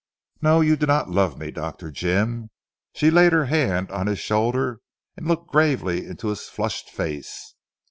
[0.41, 0.61] "No!
[0.61, 1.91] You do not love me, Dr.
[1.91, 2.49] Jim,"
[2.95, 4.79] she laid her hand on his shoulder,
[5.15, 7.53] and looked gravely into his flushed face.